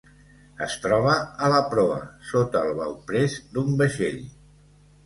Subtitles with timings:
[0.67, 1.13] Es troba
[1.47, 2.01] a la proa,
[2.31, 4.23] sota el bauprès d'un vaixell.